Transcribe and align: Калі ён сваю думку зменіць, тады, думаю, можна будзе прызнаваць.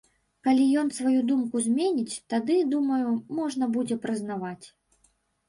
Калі 0.45 0.63
ён 0.83 0.87
сваю 0.99 1.19
думку 1.31 1.61
зменіць, 1.65 2.17
тады, 2.35 2.57
думаю, 2.73 3.07
можна 3.43 3.71
будзе 3.77 4.01
прызнаваць. 4.09 4.65